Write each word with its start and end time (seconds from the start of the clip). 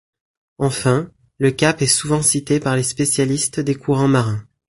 Enfin, 0.57 1.11
le 1.37 1.51
cap 1.51 1.83
est 1.83 1.85
souvent 1.85 2.23
cité 2.23 2.59
par 2.59 2.75
les 2.75 2.81
spécialistes 2.81 3.59
des 3.59 3.75
courants 3.75 4.07
marins. 4.07 4.43